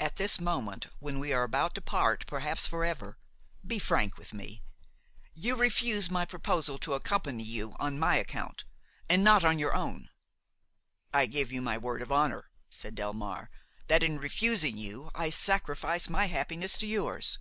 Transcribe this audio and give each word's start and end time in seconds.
"At 0.00 0.16
this 0.16 0.40
moment, 0.40 0.88
when 0.98 1.20
we 1.20 1.32
are 1.32 1.44
about 1.44 1.76
to 1.76 1.80
part, 1.80 2.26
perhaps 2.26 2.66
forever, 2.66 3.16
be 3.64 3.78
frank 3.78 4.16
with 4.18 4.34
me. 4.34 4.60
You 5.34 5.54
refuse 5.54 6.10
my 6.10 6.24
proposal 6.24 6.78
to 6.80 6.94
accompany 6.94 7.44
you 7.44 7.76
on 7.78 7.96
my 7.96 8.16
account 8.16 8.64
and 9.08 9.22
not 9.22 9.44
on 9.44 9.60
your 9.60 9.72
own?" 9.72 10.10
"I 11.14 11.26
give 11.26 11.52
you 11.52 11.62
my 11.62 11.78
word 11.78 12.02
of 12.02 12.10
honor," 12.10 12.50
said 12.70 12.96
Delmare, 12.96 13.50
"that 13.86 14.02
in 14.02 14.18
refusing 14.18 14.78
you 14.78 15.12
I 15.14 15.30
sacrifice 15.30 16.08
my 16.08 16.26
happiness 16.26 16.76
to 16.78 16.88
yours." 16.88 17.38